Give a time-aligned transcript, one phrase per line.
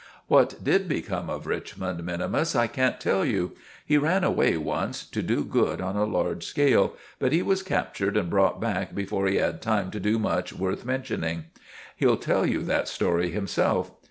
[0.27, 3.51] What did become of Richmond minimus I can't tell you.
[3.85, 8.17] He ran away once, to do good on a large scale, but he was captured
[8.17, 11.45] and brought back before he had time to do much worth mentioning.
[11.95, 13.91] He'll tell you that story himself.